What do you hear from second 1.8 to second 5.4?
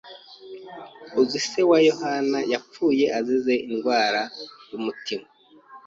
Yohani yapfuye azize indwara y'umutima?